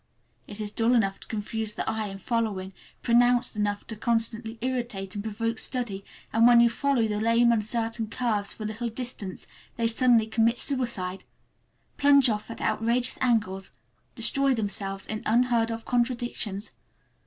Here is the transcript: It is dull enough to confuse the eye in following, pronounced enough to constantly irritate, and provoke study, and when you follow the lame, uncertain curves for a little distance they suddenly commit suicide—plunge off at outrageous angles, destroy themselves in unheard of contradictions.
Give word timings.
It 0.47 0.59
is 0.59 0.71
dull 0.71 0.95
enough 0.95 1.19
to 1.19 1.27
confuse 1.27 1.73
the 1.73 1.87
eye 1.87 2.07
in 2.07 2.17
following, 2.17 2.73
pronounced 3.03 3.55
enough 3.55 3.85
to 3.85 3.95
constantly 3.95 4.57
irritate, 4.59 5.13
and 5.13 5.23
provoke 5.23 5.59
study, 5.59 6.03
and 6.33 6.47
when 6.47 6.59
you 6.59 6.71
follow 6.71 7.03
the 7.07 7.21
lame, 7.21 7.51
uncertain 7.51 8.07
curves 8.09 8.51
for 8.51 8.63
a 8.63 8.65
little 8.65 8.89
distance 8.89 9.45
they 9.77 9.85
suddenly 9.85 10.25
commit 10.25 10.57
suicide—plunge 10.57 12.29
off 12.31 12.49
at 12.49 12.61
outrageous 12.61 13.19
angles, 13.21 13.69
destroy 14.15 14.55
themselves 14.55 15.05
in 15.05 15.21
unheard 15.27 15.69
of 15.69 15.85
contradictions. 15.85 16.71